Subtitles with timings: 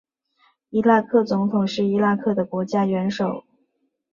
[0.71, 3.45] 伊拉克总统是伊拉克的国家元首。